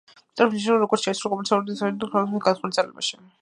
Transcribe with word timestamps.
მნიშვნელოვანი 0.43 0.87
როლი 0.93 0.99
შეასრულა 1.03 1.19
სტოკჰოლმის 1.37 1.53
ომის 1.67 1.83
შემდგომი 1.85 2.11
ქალაქგეგმარების 2.15 2.43
განხორციელებაში. 2.47 3.23